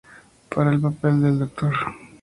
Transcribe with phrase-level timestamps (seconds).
[0.49, 1.75] Para el papel del Dr.